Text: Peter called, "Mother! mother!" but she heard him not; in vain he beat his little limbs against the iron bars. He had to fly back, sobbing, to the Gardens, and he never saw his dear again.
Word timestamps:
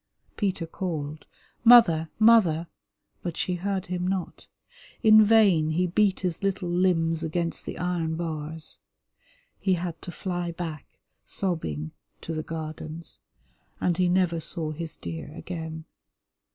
Peter 0.35 0.65
called, 0.65 1.27
"Mother! 1.63 2.09
mother!" 2.17 2.65
but 3.21 3.37
she 3.37 3.53
heard 3.53 3.85
him 3.85 4.07
not; 4.07 4.47
in 5.03 5.23
vain 5.23 5.73
he 5.73 5.85
beat 5.85 6.21
his 6.21 6.41
little 6.41 6.69
limbs 6.71 7.21
against 7.21 7.67
the 7.67 7.77
iron 7.77 8.15
bars. 8.15 8.79
He 9.59 9.73
had 9.75 10.01
to 10.01 10.11
fly 10.11 10.53
back, 10.53 10.87
sobbing, 11.23 11.91
to 12.21 12.33
the 12.33 12.41
Gardens, 12.41 13.19
and 13.79 13.97
he 13.97 14.09
never 14.09 14.39
saw 14.39 14.71
his 14.71 14.97
dear 14.97 15.31
again. 15.35 15.85